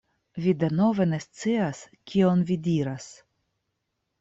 [0.45, 3.09] Vi denove ne scias kion vi diras.